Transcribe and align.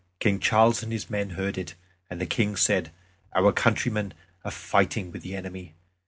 King 0.19 0.39
Charles 0.39 0.81
and 0.81 0.91
his 0.91 1.11
men 1.11 1.31
heard 1.37 1.59
it, 1.59 1.75
and 2.09 2.19
the 2.19 2.25
King 2.25 2.55
said, 2.55 2.91
"Our 3.35 3.51
countrymen 3.51 4.15
are 4.43 4.49
fighting 4.49 5.11
with 5.11 5.21
the 5.21 5.35
enemy." 5.35 5.75